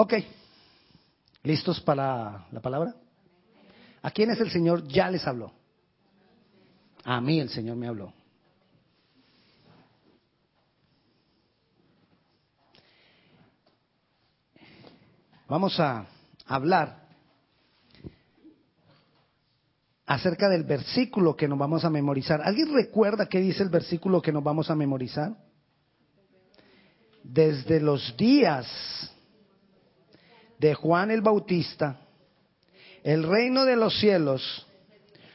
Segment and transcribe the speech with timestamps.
[0.00, 0.14] Ok.
[1.42, 2.94] ¿Listos para la palabra?
[4.00, 5.52] ¿A quiénes el Señor ya les habló?
[7.04, 8.10] A mí el Señor me habló.
[15.46, 16.06] Vamos a
[16.46, 17.06] hablar
[20.06, 22.40] acerca del versículo que nos vamos a memorizar.
[22.42, 25.36] ¿Alguien recuerda qué dice el versículo que nos vamos a memorizar?
[27.22, 28.66] Desde los días
[30.60, 31.96] de Juan el Bautista,
[33.02, 34.66] el reino de los cielos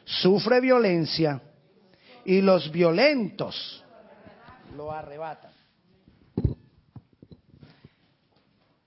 [0.06, 1.42] sufre violencia
[2.24, 3.84] y los violentos
[4.78, 5.52] lo arrebatan.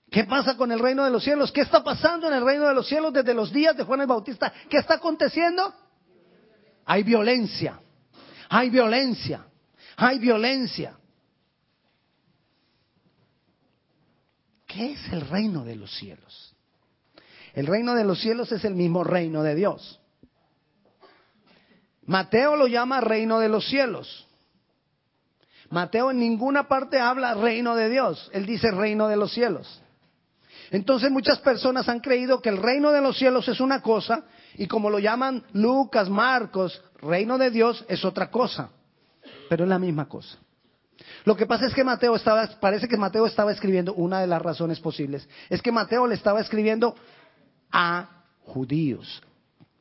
[0.09, 1.51] ¿Qué pasa con el reino de los cielos?
[1.51, 4.07] ¿Qué está pasando en el reino de los cielos desde los días de Juan el
[4.07, 4.51] Bautista?
[4.69, 5.73] ¿Qué está aconteciendo?
[6.85, 7.79] Hay violencia,
[8.47, 9.45] hay violencia,
[9.97, 10.98] hay violencia.
[14.79, 16.55] ¿Qué es el reino de los cielos?
[17.53, 19.99] El reino de los cielos es el mismo reino de Dios.
[22.05, 24.25] Mateo lo llama reino de los cielos.
[25.69, 29.81] Mateo en ninguna parte habla reino de Dios, él dice reino de los cielos.
[30.71, 34.67] Entonces muchas personas han creído que el reino de los cielos es una cosa y
[34.67, 38.69] como lo llaman Lucas, Marcos, reino de Dios es otra cosa,
[39.49, 40.37] pero es la misma cosa.
[41.25, 44.41] Lo que pasa es que Mateo estaba, parece que Mateo estaba escribiendo, una de las
[44.41, 46.95] razones posibles, es que Mateo le estaba escribiendo
[47.71, 49.21] a judíos,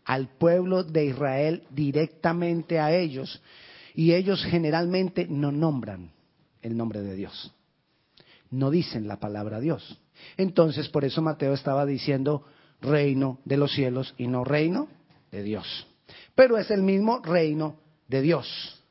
[0.04, 3.40] al pueblo de Israel directamente a ellos,
[3.94, 6.12] y ellos generalmente no nombran
[6.62, 7.52] el nombre de Dios,
[8.50, 10.00] no dicen la palabra Dios.
[10.36, 12.44] Entonces, por eso Mateo estaba diciendo
[12.80, 14.88] reino de los cielos y no reino
[15.30, 15.86] de Dios.
[16.34, 17.76] Pero es el mismo reino
[18.08, 18.82] de Dios.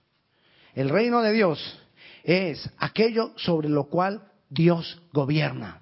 [0.75, 1.79] El reino de Dios
[2.27, 5.81] es aquello sobre lo cual Dios gobierna.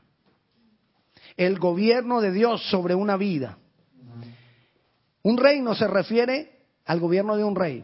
[1.36, 3.58] El gobierno de Dios sobre una vida.
[5.24, 7.84] Un reino se refiere al gobierno de un rey.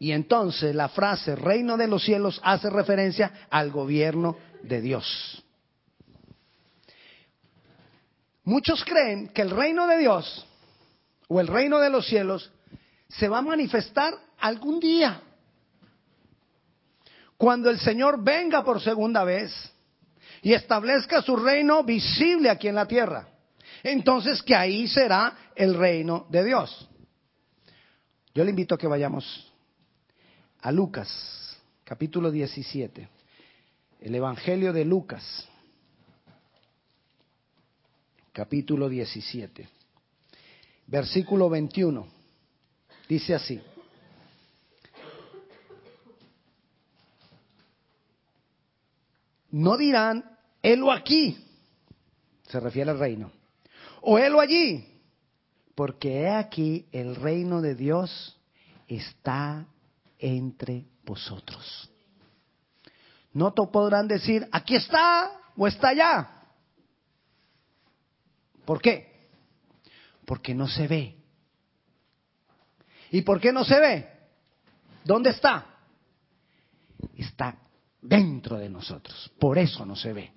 [0.00, 5.44] Y entonces la frase reino de los cielos hace referencia al gobierno de Dios.
[8.42, 10.46] Muchos creen que el reino de Dios
[11.28, 12.50] o el reino de los cielos
[13.08, 15.22] se va a manifestar algún día.
[17.38, 19.52] Cuando el Señor venga por segunda vez
[20.42, 23.28] y establezca su reino visible aquí en la tierra.
[23.82, 26.88] Entonces que ahí será el reino de Dios.
[28.34, 29.50] Yo le invito a que vayamos
[30.60, 33.08] a Lucas, capítulo 17,
[34.00, 35.48] el Evangelio de Lucas
[38.38, 39.68] capítulo 17,
[40.86, 42.06] versículo 21.
[43.08, 43.60] Dice así.
[49.50, 51.44] No dirán, helo aquí,
[52.48, 53.32] se refiere al reino,
[54.02, 54.86] o helo allí,
[55.74, 58.38] porque he aquí el reino de Dios
[58.86, 59.66] está
[60.18, 61.90] entre vosotros.
[63.32, 66.38] No podrán decir, aquí está o está allá,
[68.68, 69.30] ¿Por qué?
[70.26, 71.16] Porque no se ve.
[73.10, 74.06] ¿Y por qué no se ve?
[75.04, 75.64] ¿Dónde está?
[77.16, 77.56] Está
[78.08, 79.30] dentro de nosotros.
[79.38, 80.32] Por eso no se ve.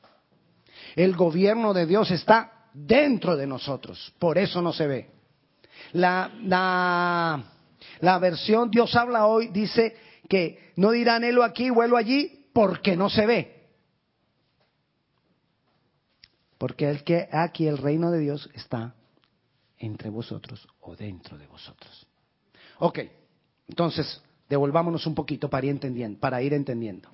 [0.96, 4.14] El gobierno de Dios está dentro de nosotros.
[4.20, 5.10] Por eso no se ve.
[5.94, 7.44] La, la,
[8.02, 9.96] la versión Dios habla hoy dice
[10.28, 13.70] que no dirán helo aquí o allí porque no se ve.
[16.58, 18.94] Porque el que aquí el reino de Dios está
[19.78, 22.06] entre vosotros o dentro de vosotros.
[22.80, 23.00] Ok,
[23.68, 26.20] entonces devolvámonos un poquito para ir entendiendo.
[26.20, 27.10] Para ir entendiendo.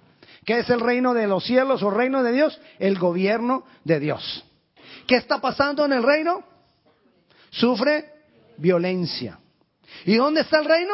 [0.45, 2.59] ¿Qué es el reino de los cielos o reino de Dios?
[2.79, 4.45] El gobierno de Dios.
[5.07, 6.43] ¿Qué está pasando en el reino?
[7.49, 8.13] Sufre
[8.57, 9.39] violencia.
[10.05, 10.93] ¿Y dónde está el reino?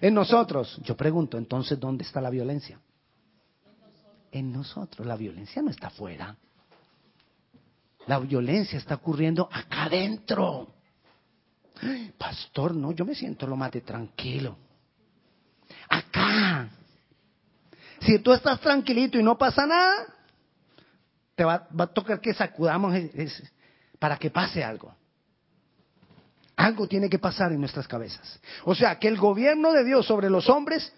[0.00, 0.80] En nosotros.
[0.82, 2.78] Yo pregunto, entonces, ¿dónde está la violencia?
[4.32, 5.06] En nosotros.
[5.06, 6.36] La violencia no está afuera.
[8.06, 10.68] La violencia está ocurriendo acá adentro.
[12.18, 14.56] Pastor, no, yo me siento lo más de tranquilo.
[15.88, 16.68] Acá.
[18.00, 20.06] Si tú estás tranquilito y no pasa nada,
[21.34, 22.94] te va, a tocar que sacudamos
[23.98, 24.94] para que pase algo.
[26.56, 28.40] Algo tiene que pasar en nuestras cabezas.
[28.64, 30.92] O sea, que el gobierno de Dios sobre los hombres,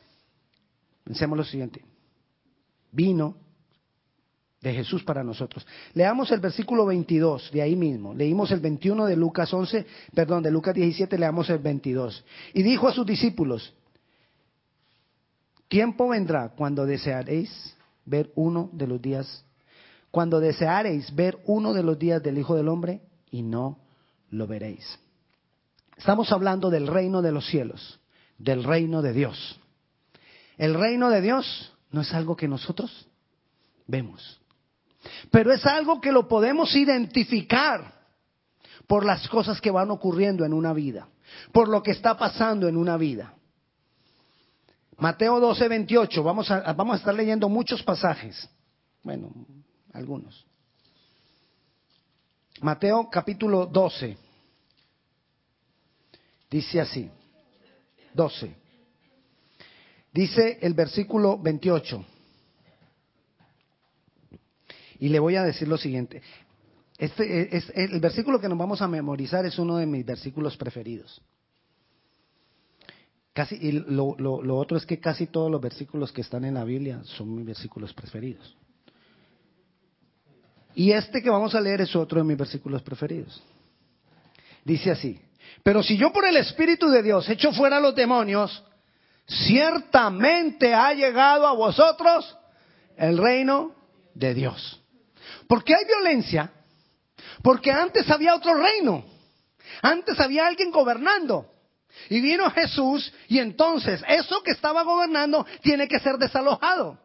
[1.04, 1.84] pensemos lo siguiente,
[2.90, 3.36] vino
[4.60, 5.66] de Jesús para nosotros.
[5.94, 8.14] Leamos el versículo 22 de ahí mismo.
[8.14, 12.24] Leímos el 21 de Lucas 11, perdón, de Lucas 17, leamos el 22.
[12.54, 13.74] Y dijo a sus discípulos,
[15.72, 17.74] tiempo vendrá cuando desearéis
[18.04, 19.42] ver uno de los días,
[20.10, 23.78] cuando deseareis ver uno de los días del Hijo del Hombre y no
[24.28, 24.98] lo veréis.
[25.96, 28.00] Estamos hablando del reino de los cielos,
[28.36, 29.58] del reino de Dios.
[30.58, 33.08] El reino de Dios no es algo que nosotros
[33.86, 34.42] vemos,
[35.30, 37.94] pero es algo que lo podemos identificar
[38.86, 41.08] por las cosas que van ocurriendo en una vida,
[41.50, 43.36] por lo que está pasando en una vida.
[45.02, 48.48] Mateo 12, 28, vamos a, vamos a estar leyendo muchos pasajes.
[49.02, 49.32] Bueno,
[49.92, 50.46] algunos.
[52.60, 54.16] Mateo capítulo 12.
[56.48, 57.10] Dice así.
[58.14, 58.54] 12.
[60.12, 62.04] Dice el versículo 28.
[65.00, 66.22] Y le voy a decir lo siguiente.
[66.96, 71.20] Este es, el versículo que nos vamos a memorizar es uno de mis versículos preferidos.
[73.32, 76.64] Casi, y lo, lo otro es que casi todos los versículos que están en la
[76.64, 78.56] Biblia son mis versículos preferidos.
[80.74, 83.42] Y este que vamos a leer es otro de mis versículos preferidos.
[84.64, 85.20] Dice así,
[85.62, 88.62] pero si yo por el Espíritu de Dios echo fuera a los demonios,
[89.26, 92.36] ciertamente ha llegado a vosotros
[92.96, 93.74] el reino
[94.14, 94.80] de Dios.
[95.46, 96.52] ¿Por qué hay violencia?
[97.42, 99.04] Porque antes había otro reino.
[99.82, 101.46] Antes había alguien gobernando.
[102.08, 106.98] Y vino Jesús y entonces eso que estaba gobernando tiene que ser desalojado.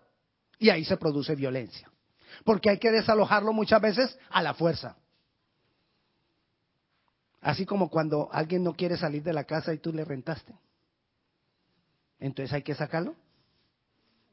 [0.60, 1.90] Y ahí se produce violencia
[2.44, 4.96] porque hay que desalojarlo muchas veces a la fuerza.
[7.42, 10.54] Así como cuando alguien no quiere salir de la casa y tú le rentaste.
[12.20, 13.16] Entonces hay que sacarlo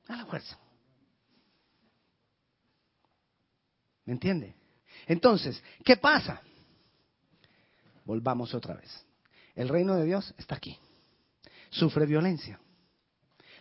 [0.09, 0.59] a la fuerza.
[4.05, 4.55] ¿Me entiende?
[5.07, 6.41] Entonces, ¿qué pasa?
[8.05, 9.05] Volvamos otra vez.
[9.55, 10.79] El reino de Dios está aquí.
[11.71, 12.61] Sufre violencia.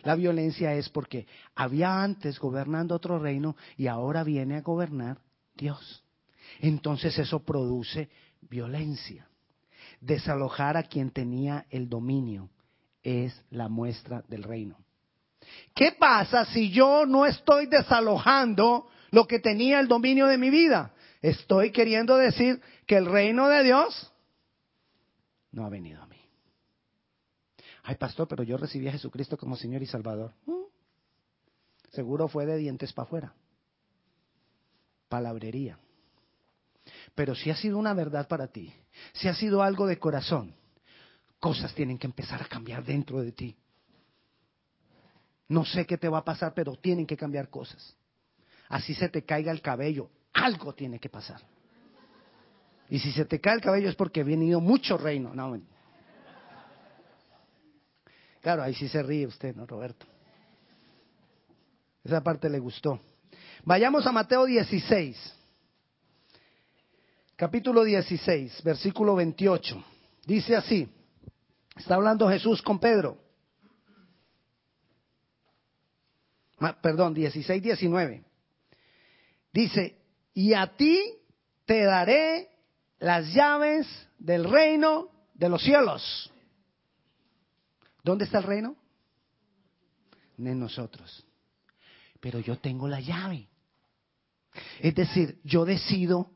[0.02, 5.18] La violencia es porque había antes gobernando otro reino y ahora viene a gobernar
[5.54, 6.04] Dios.
[6.60, 8.10] Entonces eso produce
[8.42, 9.26] violencia.
[10.00, 12.50] Desalojar a quien tenía el dominio
[13.02, 14.76] es la muestra del reino.
[15.74, 20.92] ¿Qué pasa si yo no estoy desalojando lo que tenía el dominio de mi vida?
[21.22, 24.12] Estoy queriendo decir que el reino de Dios
[25.54, 26.20] no ha venido a mí.
[27.84, 30.32] Ay, pastor, pero yo recibí a Jesucristo como Señor y Salvador.
[30.46, 30.64] Mm.
[31.92, 33.34] Seguro fue de dientes para afuera.
[35.08, 35.78] Palabrería.
[37.14, 38.72] Pero si ha sido una verdad para ti,
[39.12, 40.54] si ha sido algo de corazón,
[41.38, 43.56] cosas tienen que empezar a cambiar dentro de ti.
[45.48, 47.96] No sé qué te va a pasar, pero tienen que cambiar cosas.
[48.68, 51.40] Así se te caiga el cabello, algo tiene que pasar.
[52.90, 55.34] Y si se te cae el cabello es porque ha venido mucho reino.
[55.34, 55.60] No,
[58.40, 60.04] Claro, ahí sí se ríe usted, ¿no, Roberto?
[62.04, 63.00] Esa parte le gustó.
[63.64, 65.34] Vayamos a Mateo 16,
[67.36, 69.82] capítulo 16, versículo 28.
[70.26, 70.86] Dice así,
[71.74, 73.16] está hablando Jesús con Pedro.
[76.82, 78.24] Perdón, 16, 19.
[79.50, 79.96] Dice,
[80.34, 81.00] y a ti
[81.64, 82.50] te daré
[82.98, 83.86] las llaves
[84.18, 86.32] del reino de los cielos.
[88.02, 88.76] ¿Dónde está el reino?
[90.38, 91.24] En nosotros.
[92.20, 93.48] Pero yo tengo la llave.
[94.80, 96.30] Es decir, yo decido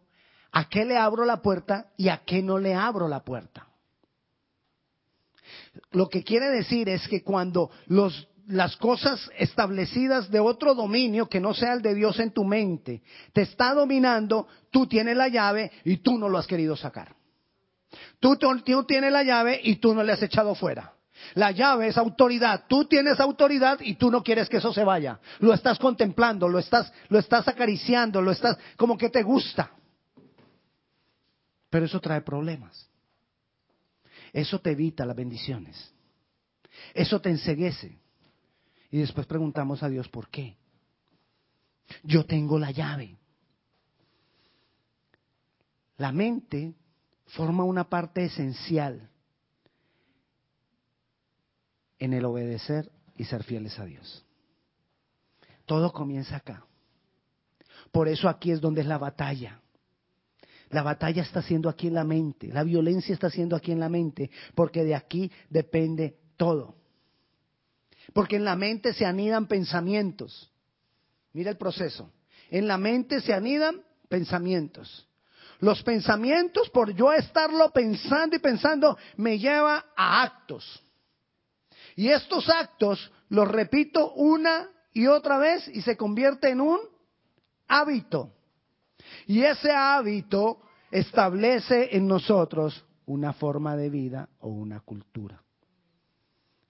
[0.53, 3.69] a qué le abro la puerta y a qué no le abro la puerta.
[5.93, 11.41] Lo que quiere decir es que cuando los, las cosas establecidas de otro dominio que
[11.41, 13.03] no sea el de Dios en tu mente
[13.33, 17.15] te está dominando, tú tienes la llave y tú no lo has querido sacar.
[18.21, 20.95] Tú, tú tienes la llave y tú no le has echado fuera.
[21.35, 22.65] La llave es autoridad.
[22.69, 25.21] Tú tienes autoridad y tú no quieres que eso se vaya.
[25.41, 29.71] Lo estás contemplando, lo estás, lo estás acariciando, lo estás como que te gusta.
[31.71, 32.89] Pero eso trae problemas.
[34.33, 35.93] Eso te evita las bendiciones.
[36.95, 37.99] Eso te enseguece.
[38.91, 40.57] Y después preguntamos a Dios por qué.
[42.03, 43.17] Yo tengo la llave.
[45.97, 46.75] La mente
[47.27, 49.11] forma una parte esencial
[51.99, 54.25] en el obedecer y ser fieles a Dios.
[55.67, 56.65] Todo comienza acá.
[57.91, 59.61] Por eso aquí es donde es la batalla.
[60.71, 63.89] La batalla está siendo aquí en la mente, la violencia está siendo aquí en la
[63.89, 66.78] mente, porque de aquí depende todo.
[68.13, 70.51] Porque en la mente se anidan pensamientos.
[71.33, 72.11] Mira el proceso.
[72.51, 75.07] En la mente se anidan pensamientos.
[75.61, 80.83] Los pensamientos, por yo estarlo pensando y pensando, me lleva a actos.
[81.97, 86.79] Y estos actos los repito una y otra vez y se convierte en un
[87.67, 88.33] hábito.
[89.27, 90.61] Y ese hábito
[90.91, 95.43] establece en nosotros una forma de vida o una cultura.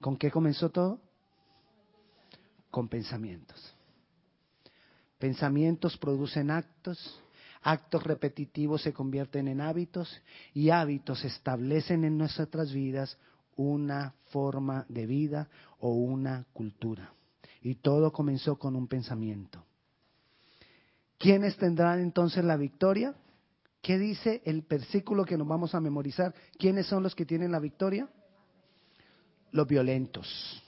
[0.00, 1.00] ¿Con qué comenzó todo?
[2.70, 3.74] Con pensamientos.
[5.18, 7.20] Pensamientos producen actos,
[7.62, 10.22] actos repetitivos se convierten en hábitos
[10.54, 13.18] y hábitos establecen en nuestras vidas
[13.56, 15.48] una forma de vida
[15.80, 17.12] o una cultura.
[17.60, 19.64] Y todo comenzó con un pensamiento.
[21.18, 23.14] ¿Quiénes tendrán entonces la victoria?
[23.82, 26.32] ¿Qué dice el versículo que nos vamos a memorizar?
[26.56, 28.08] ¿Quiénes son los que tienen la victoria?
[29.50, 30.62] Los violentos.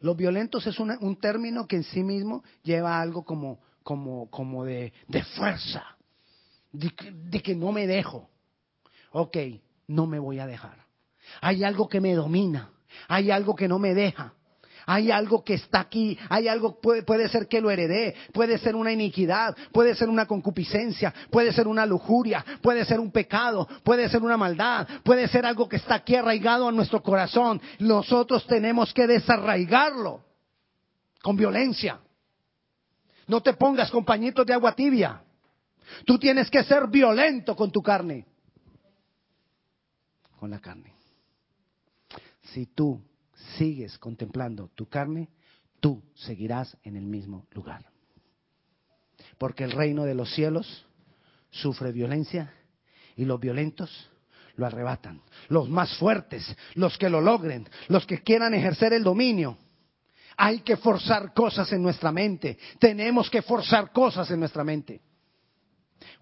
[0.00, 4.92] Los violentos es un término que en sí mismo lleva algo como, como, como de,
[5.08, 5.84] de fuerza,
[6.72, 6.92] de,
[7.28, 8.28] de que no me dejo.
[9.12, 9.36] Ok,
[9.88, 10.86] no me voy a dejar.
[11.40, 12.70] Hay algo que me domina,
[13.08, 14.34] hay algo que no me deja.
[14.92, 18.74] Hay algo que está aquí, hay algo, puede, puede, ser que lo heredé, puede ser
[18.74, 24.08] una iniquidad, puede ser una concupiscencia, puede ser una lujuria, puede ser un pecado, puede
[24.08, 27.62] ser una maldad, puede ser algo que está aquí arraigado a nuestro corazón.
[27.78, 30.24] Nosotros tenemos que desarraigarlo
[31.22, 32.00] con violencia.
[33.28, 35.22] No te pongas con pañitos de agua tibia.
[36.04, 38.26] Tú tienes que ser violento con tu carne.
[40.40, 40.92] Con la carne.
[42.42, 43.00] Si tú
[43.56, 45.28] sigues contemplando tu carne,
[45.80, 47.84] tú seguirás en el mismo lugar.
[49.38, 50.86] Porque el reino de los cielos
[51.50, 52.54] sufre violencia
[53.16, 54.10] y los violentos
[54.56, 55.22] lo arrebatan.
[55.48, 59.56] Los más fuertes, los que lo logren, los que quieran ejercer el dominio.
[60.36, 62.58] Hay que forzar cosas en nuestra mente.
[62.78, 65.00] Tenemos que forzar cosas en nuestra mente.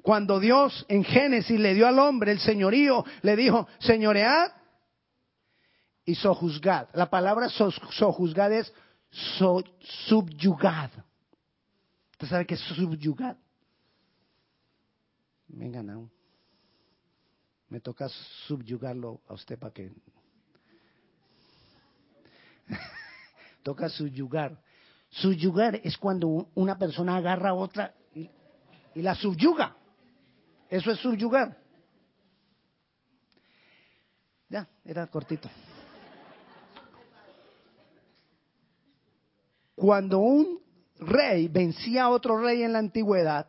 [0.02, 4.50] Cuando Dios en Génesis le dio al hombre el señorío, le dijo, señoread
[6.08, 6.88] y sojuzgad.
[6.94, 8.72] La palabra sojuzgad es
[9.10, 9.62] so,
[10.08, 10.90] subyugad.
[12.12, 13.36] ¿Usted sabe qué es subyugad?
[15.48, 16.10] Venga, no.
[17.68, 18.08] Me toca
[18.46, 19.92] subyugarlo a usted para que...
[23.62, 24.58] toca subyugar.
[25.10, 28.30] Subyugar es cuando una persona agarra a otra y
[29.02, 29.76] la subyuga.
[30.70, 31.54] Eso es subyugar.
[34.48, 35.50] Ya, era cortito.
[39.78, 40.60] Cuando un
[40.98, 43.46] rey vencía a otro rey en la antigüedad,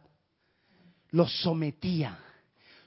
[1.09, 2.19] los sometía,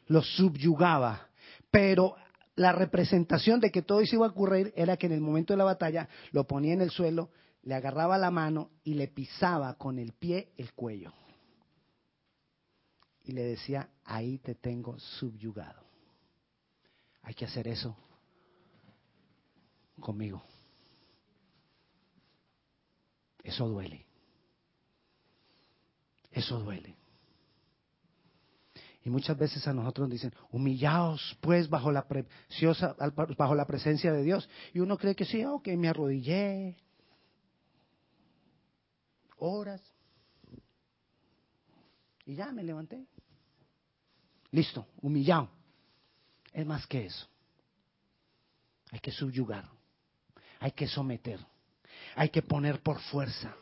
[0.07, 1.29] los subyugaba,
[1.69, 2.15] pero
[2.55, 5.57] la representación de que todo eso iba a ocurrir era que en el momento de
[5.57, 7.31] la batalla lo ponía en el suelo,
[7.65, 11.13] le agarraba la mano y le pisaba con el pie el cuello.
[13.25, 15.83] Y le decía, ahí te tengo subyugado.
[17.23, 17.97] Hay que hacer eso
[19.99, 20.45] conmigo.
[23.43, 24.07] Eso duele.
[26.31, 26.97] Eso duele.
[29.05, 32.95] Y muchas veces a nosotros nos dicen, humillaos pues bajo la preciosa,
[33.37, 34.49] bajo la presencia de Dios.
[34.73, 36.77] Y uno cree que sí, ok, me arrodillé.
[39.39, 39.83] Horas.
[42.25, 43.05] Y ya me levanté.
[44.53, 45.51] Listo, humillado.
[46.53, 47.27] Es más que eso.
[48.93, 49.69] Hay que subyugar.
[50.61, 51.41] Hay que someter
[52.15, 53.55] hay que poner por fuerza.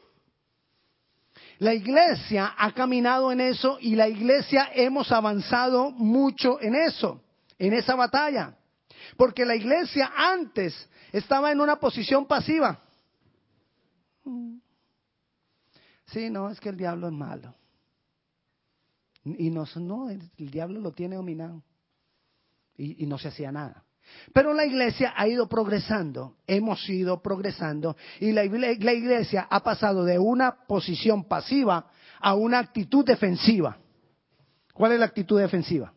[1.58, 7.22] La iglesia ha caminado en eso y la iglesia hemos avanzado mucho en eso,
[7.58, 8.56] en esa batalla.
[9.16, 12.80] Porque la iglesia antes estaba en una posición pasiva.
[16.06, 17.54] Sí, no, es que el diablo es malo.
[19.24, 21.62] Y no, no el, diablo lo tiene dominado.
[22.76, 23.84] y no se hacía nada.
[24.32, 30.18] Pero la iglesia ha ido progresando, hemos ido progresando y la, iglesia ha pasado de
[30.18, 31.90] una posición pasiva
[32.20, 33.76] a una actitud defensiva.
[34.72, 35.92] ¿Cuál es la actitud defensiva?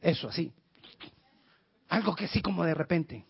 [0.00, 0.52] Eso, así.
[1.88, 3.24] Algo que sí como de repente.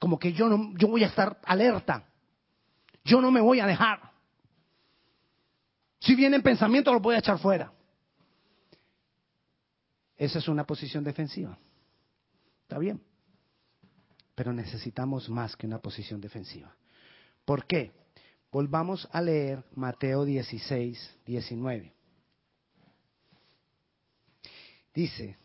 [0.00, 2.04] Como que yo, no, yo voy a estar alerta.
[3.04, 4.10] Yo no me voy a dejar.
[6.00, 7.72] Si vienen pensamientos, los voy a echar fuera.
[10.16, 11.56] Esa es una posición defensiva.
[12.70, 13.02] Está bien.
[14.36, 16.72] Pero necesitamos más que una posición defensiva.
[17.44, 17.90] ¿Por qué?
[18.52, 21.92] Volvamos a leer Mateo 16, 19.
[24.94, 25.36] Dice,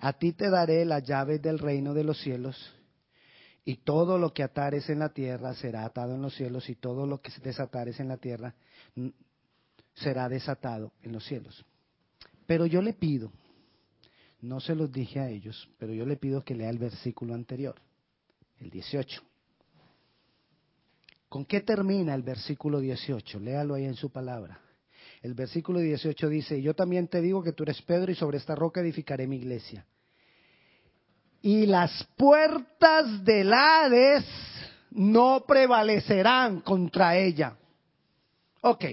[0.00, 2.74] a ti te daré las llaves del reino de los cielos,
[3.64, 7.06] y todo lo que atares en la tierra será atado en los cielos, y todo
[7.06, 8.52] lo que desatares en la tierra
[9.94, 11.64] será desatado en los cielos.
[12.48, 13.30] Pero yo le pido
[14.40, 17.74] no se los dije a ellos, pero yo le pido que lea el versículo anterior,
[18.60, 19.22] el 18.
[21.28, 23.40] ¿Con qué termina el versículo 18?
[23.40, 24.60] Léalo ahí en su palabra.
[25.20, 28.54] El versículo 18 dice, yo también te digo que tú eres Pedro y sobre esta
[28.54, 29.84] roca edificaré mi iglesia.
[31.42, 34.24] Y las puertas del Hades
[34.90, 37.56] no prevalecerán contra ella.
[38.60, 38.84] Ok,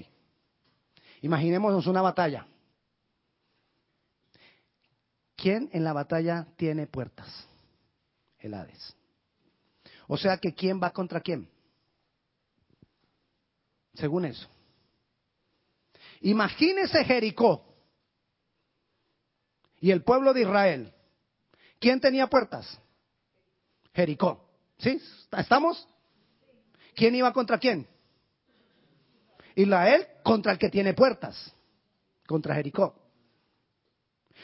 [1.22, 2.48] imaginémonos una batalla.
[5.46, 7.28] ¿Quién en la batalla tiene puertas?
[8.40, 8.96] El Hades.
[10.08, 11.48] O sea que ¿quién va contra quién?
[13.94, 14.50] Según eso.
[16.22, 17.64] Imagínese Jericó
[19.80, 20.92] y el pueblo de Israel.
[21.78, 22.80] ¿Quién tenía puertas?
[23.94, 24.50] Jericó.
[24.80, 25.00] ¿Sí?
[25.32, 25.88] ¿Estamos?
[26.96, 27.88] ¿Quién iba contra quién?
[29.54, 31.54] Israel contra el que tiene puertas,
[32.26, 33.05] contra Jericó.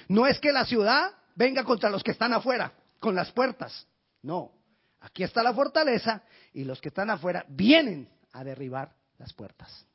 [0.08, 3.88] No es que la ciudad venga contra los que están afuera, con las puertas.
[4.22, 4.52] No,
[5.00, 9.86] aquí está la fortaleza y los que están afuera vienen a derribar las puertas.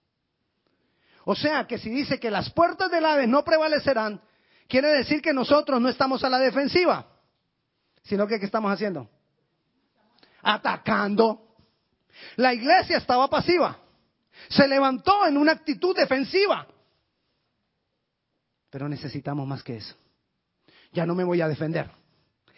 [1.24, 4.20] O sea que si dice que las puertas del ave no prevalecerán,
[4.68, 7.06] quiere decir que nosotros no estamos a la defensiva,
[8.02, 9.08] sino que ¿qué estamos haciendo?
[10.42, 11.42] Atacando.
[12.36, 13.76] La iglesia estaba pasiva.
[14.48, 16.66] Se levantó en una actitud defensiva.
[18.70, 19.94] Pero necesitamos más que eso.
[20.92, 21.90] Ya no me voy a defender.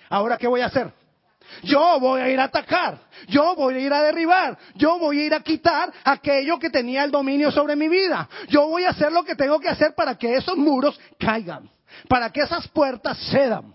[0.08, 0.92] Ahora, ¿qué voy a hacer?
[1.62, 5.26] Yo voy a ir a atacar, yo voy a ir a derribar, yo voy a
[5.26, 8.28] ir a quitar aquello que tenía el dominio sobre mi vida.
[8.48, 11.70] Yo voy a hacer lo que tengo que hacer para que esos muros caigan,
[12.08, 13.74] para que esas puertas cedan.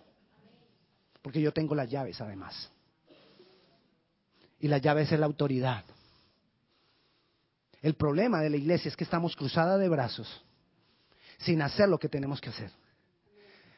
[1.21, 2.69] Porque yo tengo las llaves además.
[4.59, 5.83] Y las llaves es la autoridad.
[7.81, 10.43] El problema de la iglesia es que estamos cruzada de brazos
[11.43, 12.71] sin hacer lo que tenemos que hacer.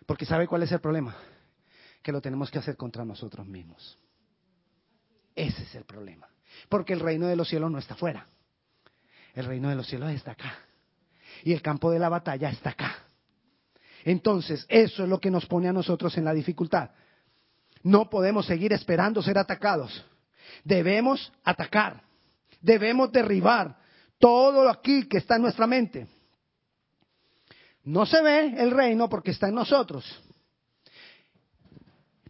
[0.06, 1.16] Porque ¿sabe cuál es el problema?
[2.06, 3.98] que lo tenemos que hacer contra nosotros mismos.
[5.36, 6.30] Ese es el problema.
[6.70, 8.28] Porque el reino de los cielos no está afuera.
[9.34, 10.54] El reino de los cielos está acá.
[11.44, 12.96] Y el campo de la batalla está acá.
[14.04, 16.92] Entonces, eso es lo que nos pone a nosotros en la dificultad.
[17.82, 20.06] No podemos seguir esperando ser atacados.
[20.64, 22.04] Debemos atacar.
[22.62, 23.80] Debemos derribar
[24.20, 26.06] todo aquí que está en nuestra mente.
[27.86, 30.04] No se ve el reino porque está en nosotros.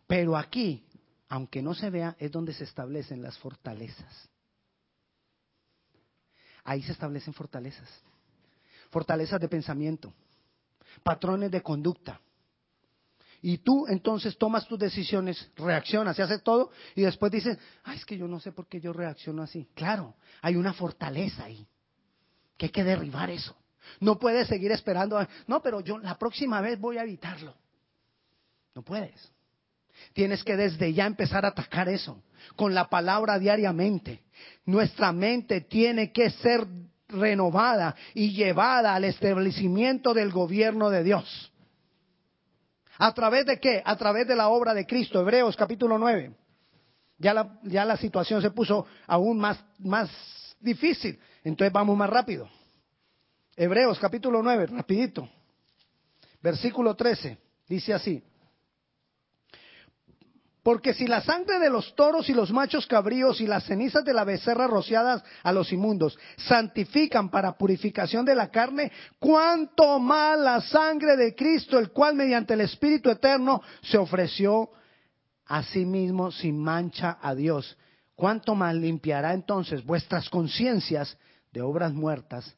[0.05, 0.85] Pero aquí,
[1.29, 4.29] aunque no se vea, es donde se establecen las fortalezas.
[6.65, 7.89] Ahí se establecen fortalezas.
[8.89, 10.13] Fortalezas de pensamiento,
[11.03, 12.19] patrones de conducta.
[13.41, 18.05] Y tú entonces tomas tus decisiones, reaccionas y haces todo y después dices, ay, es
[18.05, 19.69] que yo no sé por qué yo reacciono así.
[19.75, 21.65] Claro, hay una fortaleza ahí,
[22.57, 23.55] que hay que derribar eso.
[23.99, 27.55] No puedes seguir esperando, no, pero yo la próxima vez voy a evitarlo.
[28.73, 29.31] No puedes.
[30.13, 32.21] Tienes que desde ya empezar a atacar eso
[32.55, 34.23] con la palabra diariamente.
[34.65, 36.67] Nuestra mente tiene que ser
[37.07, 41.51] renovada y llevada al establecimiento del gobierno de Dios.
[42.97, 43.81] ¿A través de qué?
[43.83, 45.19] A través de la obra de Cristo.
[45.19, 46.33] Hebreos capítulo 9.
[47.17, 50.09] Ya la, ya la situación se puso aún más, más
[50.59, 51.19] difícil.
[51.43, 52.49] Entonces vamos más rápido.
[53.57, 55.29] Hebreos capítulo 9, rapidito.
[56.41, 57.37] Versículo 13.
[57.67, 58.21] Dice así.
[60.61, 64.13] Porque si la sangre de los toros y los machos cabríos y las cenizas de
[64.13, 70.59] la becerra rociadas a los inmundos santifican para purificación de la carne, cuánto más la
[70.61, 74.71] sangre de Cristo, el cual mediante el Espíritu Eterno se ofreció
[75.45, 77.77] a sí mismo sin mancha a Dios.
[78.15, 81.15] Cuánto más limpiará entonces vuestras conciencias
[81.51, 82.55] de obras muertas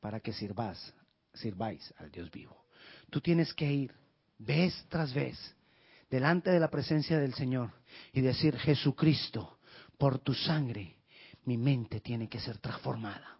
[0.00, 0.94] para que sirváis,
[1.34, 2.66] sirváis al Dios vivo.
[3.10, 3.94] Tú tienes que ir
[4.38, 5.36] vez tras vez
[6.10, 7.72] delante de la presencia del Señor
[8.12, 9.58] y decir, Jesucristo,
[9.98, 10.96] por tu sangre,
[11.44, 13.38] mi mente tiene que ser transformada,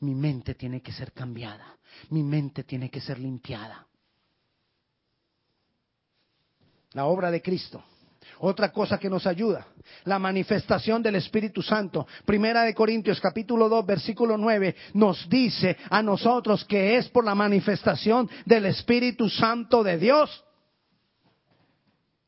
[0.00, 1.78] mi mente tiene que ser cambiada,
[2.10, 3.86] mi mente tiene que ser limpiada.
[6.92, 7.84] La obra de Cristo.
[8.42, 9.66] Otra cosa que nos ayuda,
[10.04, 12.06] la manifestación del Espíritu Santo.
[12.24, 17.34] Primera de Corintios capítulo 2 versículo 9 nos dice a nosotros que es por la
[17.34, 20.42] manifestación del Espíritu Santo de Dios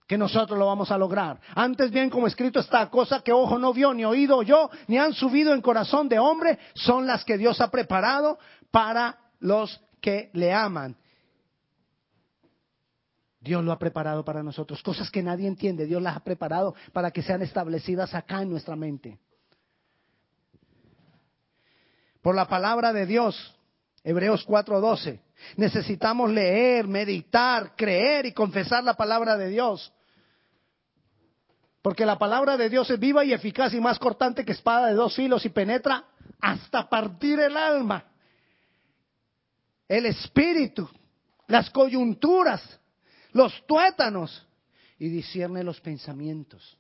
[0.07, 1.41] que nosotros lo vamos a lograr.
[1.55, 5.15] Antes bien, como escrito está, cosa que ojo no vio, ni oído yo, ni han
[5.15, 8.39] subido en corazón de hombre, son las que Dios ha preparado
[8.71, 10.95] para los que le aman.
[13.43, 14.83] Dios lo ha preparado para nosotros.
[14.83, 18.77] Cosas que nadie entiende, Dios las ha preparado para que sean establecidas acá en nuestra
[18.77, 19.19] mente.
[22.23, 23.59] Por la palabra de Dios,
[24.05, 25.21] Hebreos 4:12.
[25.57, 29.93] Necesitamos leer, meditar, creer y confesar la palabra de Dios.
[31.83, 34.95] Porque la palabra de Dios es viva y eficaz y más cortante que espada de
[34.95, 36.05] dos filos y penetra
[36.41, 38.05] hasta partir el alma.
[39.89, 40.89] el espíritu,
[41.49, 42.81] las coyunturas,
[43.33, 44.47] los tuétanos
[44.99, 46.79] y discierne los pensamientos.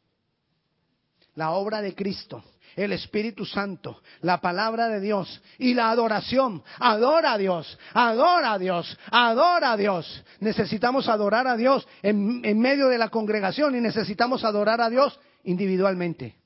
[1.34, 2.44] La obra de Cristo,
[2.76, 6.62] el Espíritu Santo, la palabra de Dios y la adoración.
[6.78, 10.24] Adora a Dios, adora a Dios, adora a Dios.
[10.40, 16.36] Necesitamos adorar a Dios en, medio de la congregación y necesitamos adorar a Dios individualmente.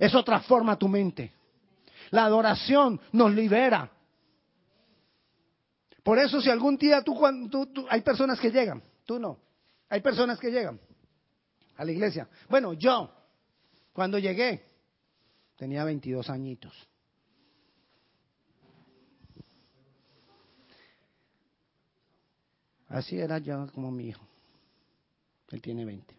[0.00, 1.32] Eso transforma tu mente.
[2.10, 3.90] La adoración nos libera.
[6.02, 7.18] Por eso si algún día tú,
[7.50, 9.38] tú, tú, hay personas que llegan, tú no,
[9.88, 10.78] hay personas que llegan
[11.76, 12.28] a la iglesia.
[12.48, 13.10] Bueno, yo,
[13.92, 14.64] cuando llegué,
[15.56, 16.74] tenía 22 añitos.
[22.88, 24.26] Así era yo como mi hijo.
[25.50, 26.14] Él tiene 20.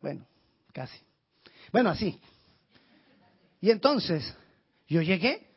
[0.00, 0.26] Bueno,
[0.72, 0.98] casi.
[1.72, 2.20] Bueno, así.
[3.60, 4.34] Y entonces,
[4.88, 5.48] yo llegué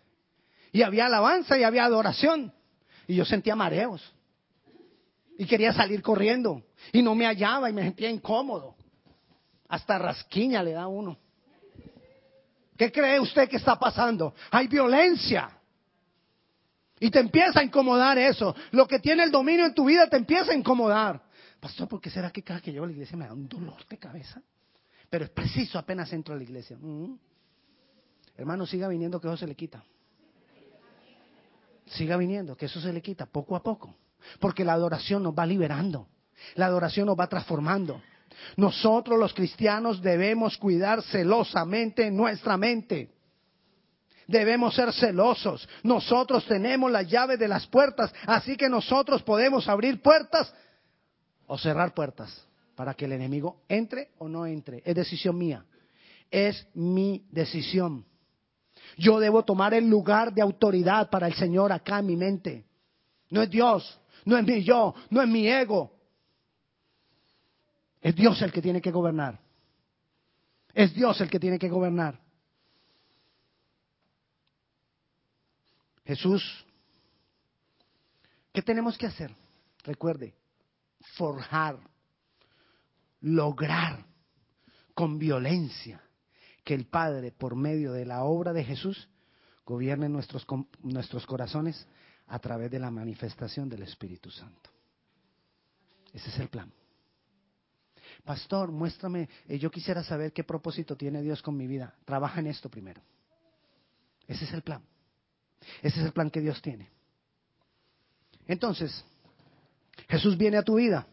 [0.71, 2.53] y había alabanza y había adoración.
[3.07, 4.14] Y yo sentía mareos.
[5.37, 6.63] Y quería salir corriendo.
[6.93, 8.75] Y no me hallaba y me sentía incómodo.
[9.67, 11.17] Hasta rasquiña le da uno.
[12.77, 14.33] ¿Qué cree usted que está pasando?
[14.51, 15.49] Hay violencia.
[16.99, 18.55] Y te empieza a incomodar eso.
[18.71, 21.21] Lo que tiene el dominio en tu vida te empieza a incomodar.
[21.59, 23.85] Pastor, ¿por qué será que cada que llego a la iglesia me da un dolor
[23.87, 24.41] de cabeza?
[25.09, 26.77] Pero es preciso apenas entro a la iglesia.
[26.79, 27.17] Mm.
[28.37, 29.83] Hermano, siga viniendo que eso se le quita.
[31.87, 33.95] Siga viniendo, que eso se le quita poco a poco.
[34.39, 36.07] Porque la adoración nos va liberando.
[36.55, 38.01] La adoración nos va transformando.
[38.57, 43.09] Nosotros los cristianos debemos cuidar celosamente nuestra mente.
[44.27, 45.67] Debemos ser celosos.
[45.83, 50.53] Nosotros tenemos la llave de las puertas, así que nosotros podemos abrir puertas
[51.47, 54.81] o cerrar puertas para que el enemigo entre o no entre.
[54.85, 55.63] Es decisión mía.
[56.31, 58.05] Es mi decisión.
[58.97, 62.65] Yo debo tomar el lugar de autoridad para el Señor acá en mi mente.
[63.29, 65.91] No es Dios, no es mi yo, no es mi ego.
[68.01, 69.39] Es Dios el que tiene que gobernar.
[70.73, 72.19] Es Dios el que tiene que gobernar.
[76.05, 76.65] Jesús,
[78.53, 79.35] ¿qué tenemos que hacer?
[79.83, 80.35] Recuerde,
[81.17, 81.79] forjar,
[83.21, 84.05] lograr
[84.93, 86.01] con violencia
[86.63, 89.09] que el Padre, por medio de la obra de Jesús,
[89.65, 90.45] gobierne nuestros,
[90.83, 91.87] nuestros corazones
[92.27, 94.69] a través de la manifestación del Espíritu Santo.
[96.13, 96.71] Ese es el plan.
[98.23, 101.93] Pastor, muéstrame, eh, yo quisiera saber qué propósito tiene Dios con mi vida.
[102.05, 103.01] Trabaja en esto primero.
[104.27, 104.81] Ese es el plan.
[105.81, 106.89] Ese es el plan que Dios tiene.
[108.47, 109.03] Entonces,
[110.07, 111.07] Jesús viene a tu vida.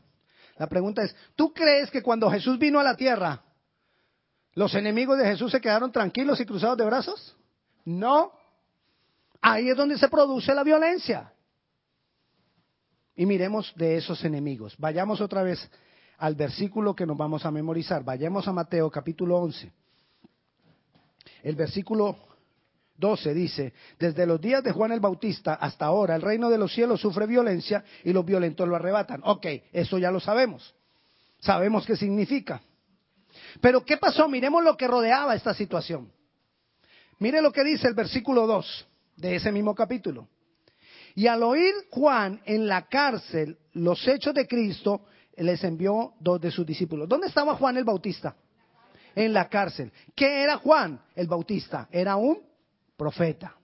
[0.58, 3.42] La pregunta es, ¿tú crees que cuando Jesús vino a la tierra,
[4.54, 7.36] ¿Los enemigos de Jesús se quedaron tranquilos y cruzados de brazos?
[7.84, 8.32] No.
[9.42, 11.32] Ahí es donde se produce la violencia.
[13.16, 14.76] Y miremos de esos enemigos.
[14.78, 15.68] Vayamos otra vez
[16.18, 18.04] al versículo que nos vamos a memorizar.
[18.04, 19.72] Vayamos a Mateo capítulo 11.
[21.42, 22.16] El versículo
[22.96, 26.72] 12 dice, desde los días de Juan el Bautista hasta ahora el reino de los
[26.72, 29.22] cielos sufre violencia y los violentos lo arrebatan.
[29.24, 30.72] Ok, eso ya lo sabemos.
[31.40, 32.62] Sabemos qué significa.
[33.60, 34.28] Pero ¿qué pasó?
[34.28, 36.12] Miremos lo que rodeaba esta situación.
[37.18, 38.86] Mire lo que dice el versículo 2
[39.22, 40.28] de ese mismo capítulo.
[41.14, 45.02] Y al oír Juan en la cárcel los hechos de Cristo,
[45.36, 47.08] les envió dos de sus discípulos.
[47.08, 48.34] ¿Dónde estaba Juan el Bautista?
[49.14, 49.92] En la cárcel.
[50.14, 51.88] ¿Qué era Juan el Bautista?
[51.90, 52.40] Era un
[52.96, 53.54] profeta.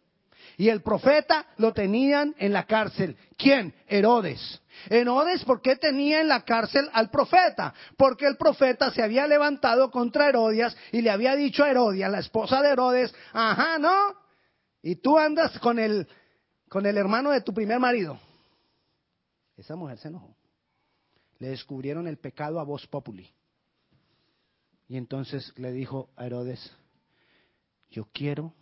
[0.57, 3.16] Y el profeta lo tenían en la cárcel.
[3.37, 3.75] ¿Quién?
[3.87, 4.61] Herodes.
[4.88, 7.75] Herodes, ¿por qué tenía en la cárcel al profeta?
[7.97, 12.21] Porque el profeta se había levantado contra Herodias y le había dicho a Herodias, la
[12.21, 14.28] esposa de Herodes, ajá, ¿no?
[14.83, 16.07] Y tú andas con el,
[16.69, 18.19] con el hermano de tu primer marido.
[19.57, 20.35] Esa mujer se enojó.
[21.38, 23.29] Le descubrieron el pecado a voz populi.
[24.88, 26.73] Y entonces le dijo a Herodes,
[27.91, 28.55] yo quiero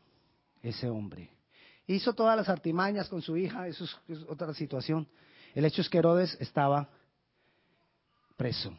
[0.63, 1.31] ese hombre.
[1.87, 5.07] Hizo todas las artimañas con su hija, eso es otra situación.
[5.55, 6.89] El hecho es que Herodes estaba
[8.37, 8.77] preso.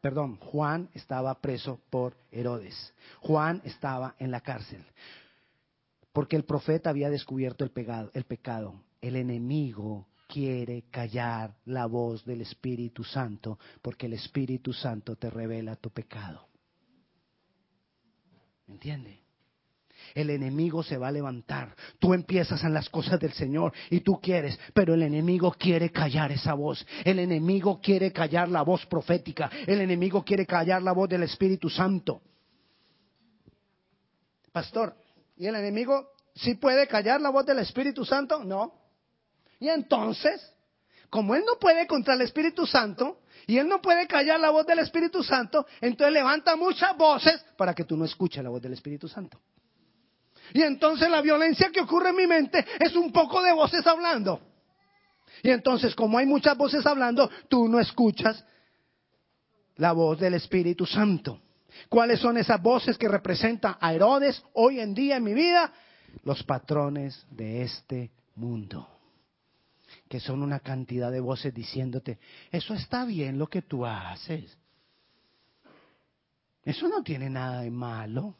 [0.00, 2.94] Perdón, Juan estaba preso por Herodes.
[3.20, 4.82] Juan estaba en la cárcel.
[6.12, 8.82] Porque el profeta había descubierto el pecado.
[9.00, 15.76] El, enemigo quiere callar la voz del Espíritu Santo porque el Espíritu Santo te revela
[15.76, 16.48] tu pecado.
[18.66, 19.20] ¿Me entiende?
[20.14, 21.74] el enemigo se va a levantar.
[21.98, 26.32] Tú empiezas en las cosas del Señor y tú quieres, pero el enemigo quiere callar
[26.32, 26.84] esa voz.
[27.04, 29.50] El enemigo quiere callar la voz profética.
[29.66, 32.22] El enemigo quiere callar la voz del Espíritu Santo.
[34.52, 34.96] Pastor,
[35.40, 38.44] ¿y el enemigo sí puede callar la voz del Espíritu Santo?
[38.44, 38.74] No.
[39.58, 40.54] Y entonces,
[41.08, 44.66] como él no puede contra el Espíritu Santo y él no puede callar la voz
[44.66, 48.74] del Espíritu Santo, entonces levanta muchas voces para que tú no escuches la voz del
[48.74, 49.40] Espíritu Santo.
[50.52, 54.42] Y entonces la violencia que ocurre en mi mente es un poco de voces hablando.
[55.42, 58.44] Y entonces, como hay muchas voces hablando, tú no escuchas
[59.76, 61.40] la voz del Espíritu Santo.
[61.88, 65.72] ¿Cuáles son esas voces que representan a Herodes hoy en día en mi vida?
[66.24, 68.88] Los patrones de este mundo.
[70.08, 72.18] Que son una cantidad de voces diciéndote,
[72.50, 74.56] eso está bien lo que tú haces.
[76.64, 78.36] Eso no tiene nada de malo.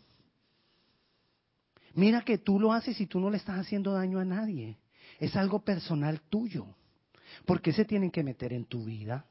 [1.95, 4.79] Mira que tú lo haces y tú no le estás haciendo daño a nadie.
[5.19, 6.67] Es algo personal tuyo.
[7.45, 9.25] ¿Por qué se tienen que meter en tu vida?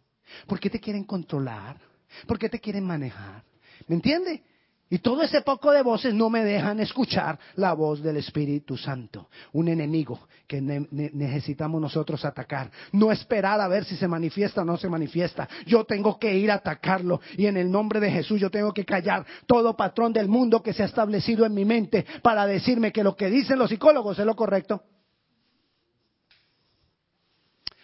[0.47, 1.79] ¿Por qué te quieren controlar?
[2.27, 3.43] ¿Por qué te quieren manejar?
[3.87, 4.43] ¿Me entiende?
[4.91, 9.29] Y todo ese poco de voces no me dejan escuchar la voz del Espíritu Santo,
[9.53, 12.71] un enemigo que necesitamos nosotros atacar.
[12.91, 15.47] No esperar a ver si se manifiesta o no se manifiesta.
[15.67, 18.83] Yo tengo que ir a atacarlo y en el nombre de Jesús yo tengo que
[18.83, 23.03] callar todo patrón del mundo que se ha establecido en mi mente para decirme que
[23.03, 24.81] lo que dicen los psicólogos es lo correcto.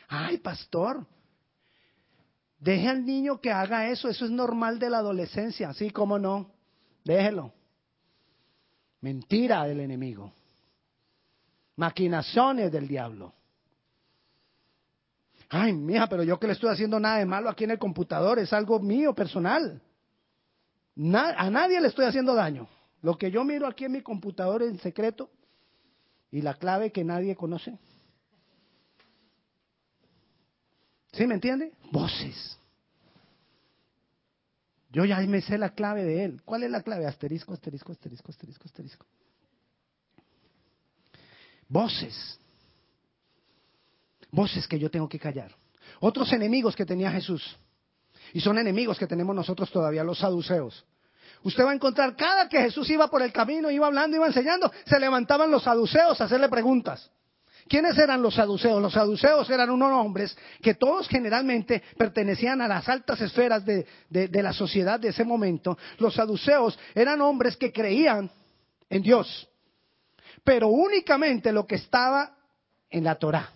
[0.08, 1.06] Ay, pastor,
[2.66, 6.50] deje al niño que haga eso, eso es normal de la adolescencia, así como no,
[7.04, 7.54] déjelo.
[9.02, 10.34] Mentira del enemigo,
[11.76, 13.34] maquinaciones del diablo.
[15.50, 18.40] Ay, mija, pero yo que le estoy haciendo nada de malo aquí en el computador,
[18.40, 19.80] es algo mío, personal.
[20.98, 22.68] a nadie le estoy haciendo daño.
[23.04, 25.30] Lo que yo miro aquí en mi computador en secreto
[26.32, 27.78] y la clave que nadie conoce.
[31.16, 31.72] ¿Sí me entiende?
[31.92, 32.58] Voces.
[34.92, 36.42] Yo ya me sé la clave de él.
[36.44, 37.06] ¿Cuál es la clave?
[37.06, 39.06] Asterisco, asterisco, asterisco, asterisco, asterisco.
[41.68, 42.40] Voces.
[44.32, 45.52] Voces que yo tengo que callar.
[46.00, 47.58] Otros enemigos que tenía Jesús.
[48.34, 50.86] Y son enemigos que tenemos nosotros todavía, los saduceos.
[51.44, 54.72] Usted va a encontrar cada que Jesús iba por el camino, iba hablando, iba enseñando,
[54.86, 57.10] se levantaban los saduceos a hacerle preguntas.
[57.68, 58.80] ¿Quiénes eran los saduceos?
[58.80, 64.54] Los saduceos eran unos hombres que todos generalmente pertenecían a las altas esferas de, la
[64.54, 65.78] sociedad de ese momento.
[65.98, 68.30] Los saduceos eran hombres que creían
[68.88, 69.50] en Dios,
[70.44, 72.38] pero únicamente lo que estaba
[72.90, 73.50] en la Torah.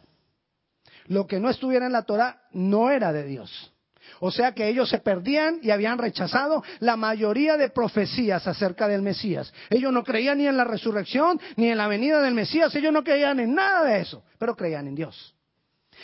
[1.06, 3.74] Lo que no estuviera en la Torah no era de Dios.
[4.20, 9.02] O sea que ellos se perdían y habían rechazado la mayoría de profecías acerca del
[9.02, 9.54] Mesías.
[9.70, 13.04] Ellos no creían ni en la resurrección ni en la venida del Mesías, ellos no
[13.04, 15.36] creían en nada de eso, pero creían en Dios.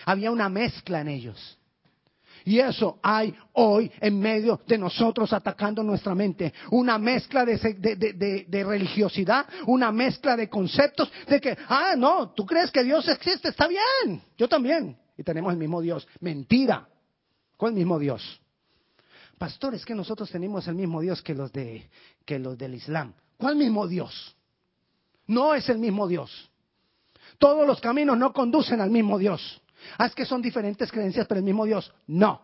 [0.05, 1.57] Había una mezcla en ellos.
[2.45, 6.53] Y eso hay hoy en medio de nosotros atacando nuestra mente.
[6.69, 7.57] Una mezcla de,
[8.47, 13.49] de, religiosidad, una mezcla de conceptos de que, ah, no, tú crees que Dios existe,
[13.49, 14.95] está bien, yo también.
[15.17, 16.07] Y tenemos el mismo Dios.
[16.19, 16.87] Mentira.
[17.57, 18.41] ¿Cuál mismo Dios?
[19.37, 21.89] Pastor, es que nosotros tenemos el mismo Dios que los, de,
[22.25, 23.13] que los del Islam.
[23.37, 24.35] ¿Cuál mismo Dios?
[25.27, 26.49] No es el mismo Dios.
[27.37, 29.61] Todos los caminos no conducen al mismo Dios.
[29.97, 31.93] Ah, es que son diferentes creencias, pero el mismo Dios.
[32.07, 32.41] No.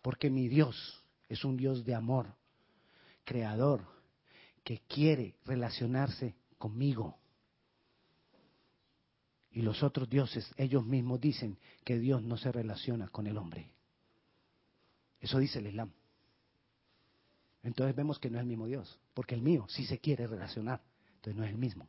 [0.00, 2.26] Porque mi Dios es un Dios de amor,
[3.24, 3.82] creador,
[4.62, 7.18] que quiere relacionarse conmigo.
[9.52, 13.70] Y los otros dioses, ellos mismos dicen que Dios no se relaciona con el hombre.
[15.20, 15.92] Eso dice el Islam.
[17.62, 20.80] Entonces vemos que no es el mismo Dios, porque el mío sí se quiere relacionar,
[21.16, 21.86] entonces no es el mismo.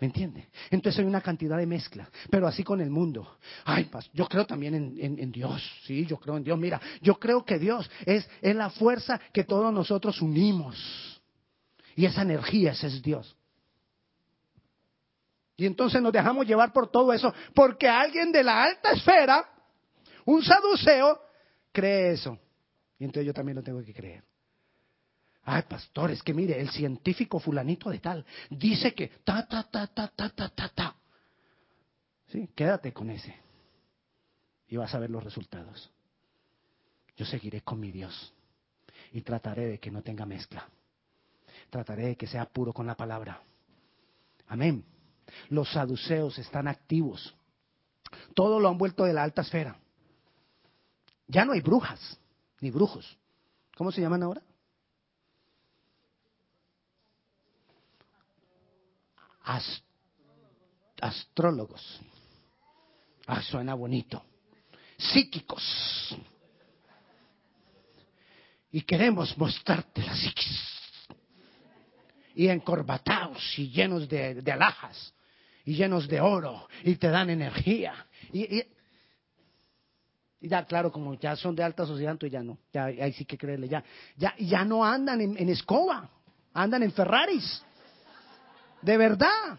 [0.00, 0.48] ¿Me entiende?
[0.70, 3.36] Entonces hay una cantidad de mezcla, pero así con el mundo.
[3.64, 6.58] Ay, yo creo también en, Dios, sí, yo creo en Dios.
[6.58, 11.20] Mira, yo creo que Dios es, es la fuerza que todos nosotros unimos.
[11.96, 13.36] Y esa energía, es Dios.
[15.56, 19.48] Y entonces nos dejamos llevar por todo eso, porque alguien de la alta esfera,
[20.24, 21.20] un saduceo,
[21.72, 22.38] cree eso.
[22.98, 24.24] Y entonces yo también lo tengo que creer.
[25.44, 29.88] Ay, pastor, es que mire, el científico fulanito de tal dice que ta, ta, ta,
[29.88, 30.96] ta, ta, ta, ta, ta.
[32.28, 33.34] Sí, quédate con ese.
[34.68, 35.90] Y vas a ver los resultados.
[37.16, 38.32] Yo seguiré con mi Dios.
[39.12, 40.66] Y trataré de que no tenga mezcla.
[41.68, 43.42] Trataré de que sea puro con la palabra.
[44.46, 44.84] Amén.
[45.48, 47.34] Los saduceos están activos.
[48.34, 49.78] Todo lo han vuelto de la alta esfera.
[51.26, 52.18] Ya no hay brujas
[52.60, 53.16] ni brujos.
[53.76, 54.42] ¿Cómo se llaman ahora?
[61.00, 62.00] astrólogos.
[63.26, 64.22] Ah, suena bonito.
[64.96, 66.16] Psíquicos.
[68.70, 70.81] Y queremos mostrarte la psiquis.
[72.34, 75.14] Y encorbatados y llenos de alhajas
[75.64, 77.94] y llenos de oro y te dan energía.
[78.32, 78.64] Y,
[80.40, 83.38] ya, claro, como ya son de alta sociedad, entonces ya no, ya ahí sí que
[83.38, 83.84] creerle, ya,
[84.16, 86.10] ya, ya no andan en, escoba,
[86.52, 87.62] andan en Ferraris.
[88.80, 89.58] De verdad.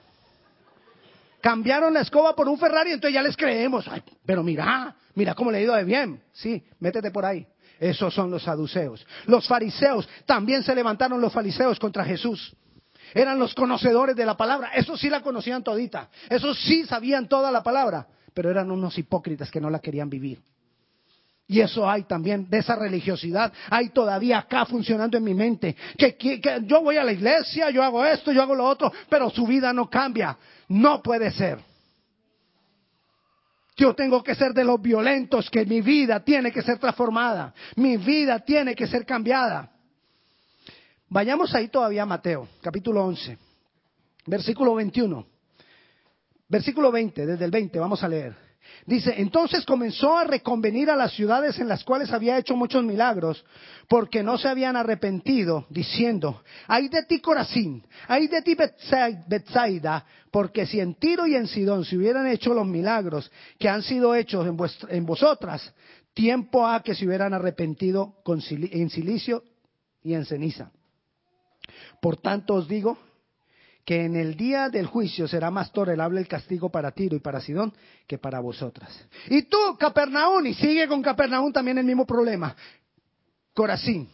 [1.40, 3.86] Cambiaron la escoba por un Ferrari, entonces ya les creemos.
[3.88, 6.22] Ay, pero mira, mira cómo le ha ido de bien.
[6.32, 7.46] Sí, métete por ahí.
[7.84, 9.06] Esos son los saduceos.
[9.26, 12.56] Los fariseos, también se levantaron los fariseos contra Jesús.
[13.14, 14.72] Eran los conocedores de la palabra.
[14.74, 16.10] Esos sí la conocían todita.
[16.30, 18.08] Esos sí sabían toda la palabra.
[18.34, 20.40] Pero eran unos hipócritas que no la querían vivir.
[21.46, 25.76] Y eso hay también, de esa religiosidad, hay todavía acá funcionando en mi mente.
[25.98, 29.30] Que, que, yo voy a la iglesia, yo hago esto, yo hago lo otro, pero
[29.30, 30.38] su vida no cambia.
[30.70, 31.60] No puede ser.
[33.76, 37.54] Yo tengo que ser de los violentos, que mi vida tiene que ser transformada.
[37.76, 39.72] Mi vida tiene que ser cambiada.
[41.10, 43.38] Vayamos ahí todavía a Mateo, capítulo 11,
[44.26, 45.26] versículo 21.
[46.50, 48.43] Versículo 20, desde el 20, vamos a leer.
[48.86, 53.46] Dice, entonces comenzó a reconvenir a las ciudades en las cuales había hecho muchos milagros,
[53.88, 58.56] porque no se habían arrepentido, diciendo, hay de ti Corazín, hay de ti
[59.28, 63.84] Betsaida, porque si en Tiro y en Sidón se hubieran hecho los milagros que han
[63.84, 64.58] sido hechos en,
[64.96, 65.74] en vosotras,
[66.14, 69.44] tiempo ha que se hubieran arrepentido en silicio
[70.04, 70.72] y en ceniza.
[72.02, 72.98] Por tanto os digo
[73.86, 77.42] que en el día del juicio será más tolerable el castigo para Tiro y para
[77.42, 77.74] Sidón
[78.08, 79.08] que para vosotras.
[79.28, 82.56] Y tú, Capernaún, y sigue con Capernaún también el mismo problema.
[83.54, 84.10] Corazín,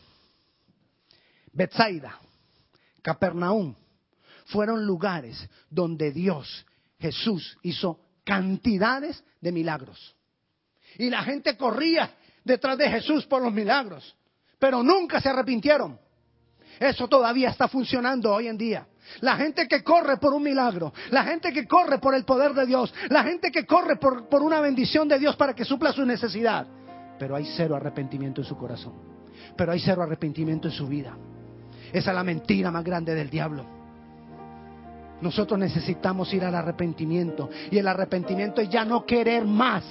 [1.54, 2.20] Betsaida,
[3.02, 3.76] Capernaún,
[4.46, 6.66] fueron lugares donde Dios,
[7.00, 10.16] Jesús, hizo cantidades de milagros.
[10.98, 14.16] Y la gente corría detrás de Jesús por los milagros,
[14.58, 16.00] pero nunca se arrepintieron.
[16.80, 18.88] Eso todavía está funcionando hoy en día.
[19.22, 22.66] La gente que corre por un milagro, la gente que corre por el poder de
[22.66, 26.06] Dios, la gente que corre por, por una bendición de Dios para que supla su
[26.06, 26.68] necesidad.
[27.18, 28.94] Pero hay cero arrepentimiento en su corazón.
[29.58, 31.18] Pero hay cero arrepentimiento en su vida.
[31.92, 33.66] Esa es la mentira más grande del diablo.
[35.22, 37.50] Nosotros necesitamos ir al arrepentimiento.
[37.72, 39.84] Y el arrepentimiento es ya no querer más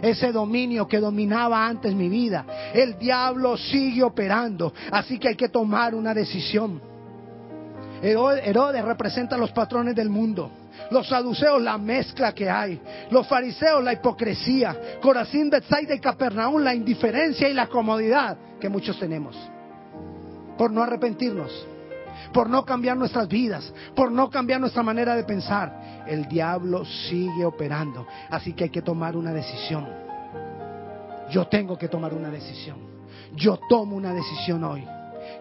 [0.00, 2.72] ese dominio que dominaba antes mi vida.
[2.72, 4.72] El diablo sigue operando.
[4.90, 6.89] Así que hay que tomar una decisión.
[8.02, 10.50] Herodes representa los patrones del mundo.
[10.90, 12.80] Los saduceos, la mezcla que hay.
[13.10, 14.98] Los fariseos, la hipocresía.
[15.02, 19.36] Corazín, Bethsaida y Capernaum, la indiferencia y la comodidad que muchos tenemos.
[20.56, 21.66] Por no arrepentirnos.
[22.32, 23.72] Por no cambiar nuestras vidas.
[23.94, 26.04] Por no cambiar nuestra manera de pensar.
[26.06, 28.06] El diablo sigue operando.
[28.30, 29.86] Así que hay que tomar una decisión.
[31.30, 32.78] Yo tengo que tomar una decisión.
[33.34, 34.84] Yo tomo una decisión hoy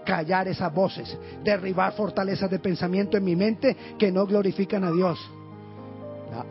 [0.10, 5.20] callar esas voces, derribar fortalezas de pensamiento en mi mente que no glorifican a Dios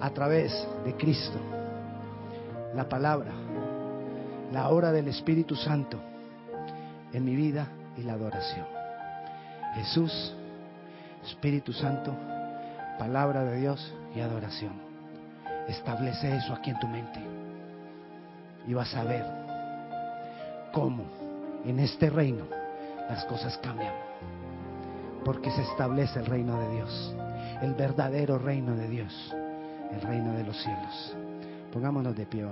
[0.01, 0.53] a través
[0.85, 1.41] de Cristo,
[2.77, 3.33] la palabra,
[4.53, 5.99] la obra del Espíritu Santo
[7.13, 7.67] en mi vida
[7.97, 8.65] y la adoración.
[9.75, 10.37] Jesús,
[11.27, 12.15] Espíritu Santo,
[12.97, 14.75] palabra de Dios y adoración.
[15.67, 17.19] Establece eso aquí en tu mente
[18.69, 19.25] y vas a ver
[20.73, 21.03] cómo
[21.65, 22.58] en este reino
[23.09, 23.95] las cosas cambian.
[25.25, 27.15] Porque se establece el reino de Dios,
[27.63, 29.35] el verdadero reino de Dios,
[29.93, 31.17] el reino de los cielos.
[31.73, 32.45] Pongámonos de pie.